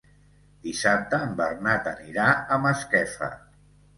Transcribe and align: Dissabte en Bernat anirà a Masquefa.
Dissabte 0.67 1.19
en 1.25 1.35
Bernat 1.41 1.91
anirà 1.91 2.25
a 2.55 2.59
Masquefa. 2.65 3.31